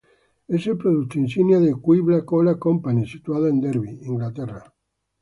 [0.47, 4.73] Es el producto insignia de Qibla Cola Company, situada en Derby, Inglaterra.